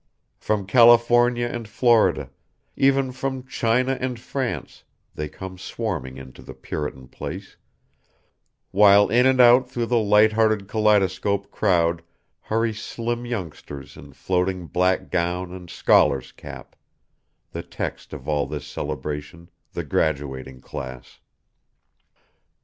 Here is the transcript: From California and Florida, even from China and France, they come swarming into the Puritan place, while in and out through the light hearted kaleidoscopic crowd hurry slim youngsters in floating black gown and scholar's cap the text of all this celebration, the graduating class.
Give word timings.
From 0.39 0.65
California 0.65 1.45
and 1.45 1.67
Florida, 1.67 2.31
even 2.75 3.11
from 3.11 3.45
China 3.45 3.99
and 4.01 4.19
France, 4.19 4.83
they 5.13 5.29
come 5.29 5.59
swarming 5.59 6.17
into 6.17 6.41
the 6.41 6.55
Puritan 6.55 7.07
place, 7.07 7.55
while 8.71 9.09
in 9.09 9.27
and 9.27 9.39
out 9.39 9.69
through 9.69 9.85
the 9.85 9.99
light 9.99 10.33
hearted 10.33 10.67
kaleidoscopic 10.67 11.51
crowd 11.51 12.01
hurry 12.41 12.73
slim 12.73 13.27
youngsters 13.27 13.95
in 13.95 14.11
floating 14.13 14.65
black 14.65 15.11
gown 15.11 15.53
and 15.53 15.69
scholar's 15.69 16.31
cap 16.31 16.75
the 17.51 17.61
text 17.61 18.11
of 18.11 18.27
all 18.27 18.47
this 18.47 18.65
celebration, 18.65 19.51
the 19.73 19.83
graduating 19.83 20.61
class. 20.61 21.19